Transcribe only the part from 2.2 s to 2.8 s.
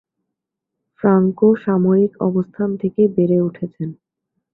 অবস্থান